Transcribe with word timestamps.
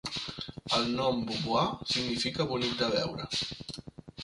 El 0.77 0.87
nom 0.99 1.19
"Beauvoir" 1.27 1.67
significa 1.93 2.49
"bonic 2.55 2.75
de 2.83 2.91
veure". 2.97 3.31